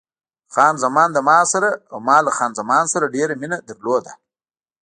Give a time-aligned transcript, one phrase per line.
[0.53, 4.13] خان زمان له ما سره او ما له خان زمان سره ډېره مینه درلوده.